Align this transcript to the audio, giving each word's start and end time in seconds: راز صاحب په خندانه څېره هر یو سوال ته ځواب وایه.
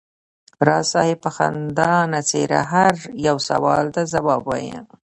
راز 0.67 0.85
صاحب 0.93 1.17
په 1.25 1.29
خندانه 1.35 2.19
څېره 2.29 2.61
هر 2.71 2.95
یو 3.27 3.37
سوال 3.49 3.83
ته 3.95 4.01
ځواب 4.13 4.41
وایه. 4.45 4.79